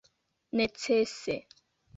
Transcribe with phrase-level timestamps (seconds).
[0.55, 1.35] necese